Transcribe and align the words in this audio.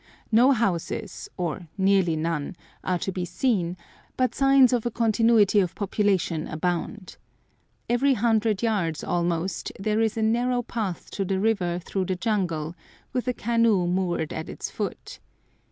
No 0.31 0.51
houses, 0.51 1.29
or 1.37 1.67
nearly 1.77 2.15
none, 2.15 2.55
are 2.83 2.97
to 2.97 3.11
be 3.11 3.23
seen, 3.23 3.77
but 4.17 4.33
signs 4.33 4.73
of 4.73 4.83
a 4.83 4.89
continuity 4.89 5.59
of 5.59 5.75
population 5.75 6.47
abound. 6.47 7.17
Every 7.87 8.15
hundred 8.15 8.63
yards 8.63 9.03
almost 9.03 9.71
there 9.79 10.01
is 10.01 10.17
a 10.17 10.23
narrow 10.23 10.63
path 10.63 11.11
to 11.11 11.23
the 11.23 11.39
river 11.39 11.77
through 11.77 12.05
the 12.05 12.15
jungle, 12.15 12.73
with 13.13 13.27
a 13.27 13.33
canoe 13.35 13.85
moored 13.85 14.33
at 14.33 14.49
its 14.49 14.71
foot. 14.71 15.19